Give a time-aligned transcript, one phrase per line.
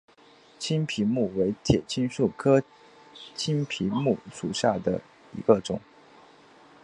[0.57, 2.63] 青皮木为铁青树科
[3.35, 4.99] 青皮木属下的
[5.37, 5.79] 一个种。